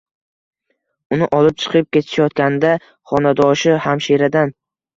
Uni 1.17 1.27
olib 1.41 1.59
chiqib 1.65 1.89
ketishayotganda 1.99 2.73
xonadoshi 3.13 3.79
hamshiradan 3.87 4.59